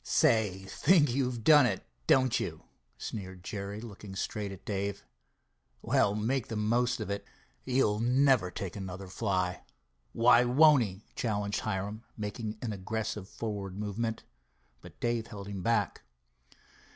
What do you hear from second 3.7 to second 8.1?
looking straight at Dave. "Well, make the most of it. You'll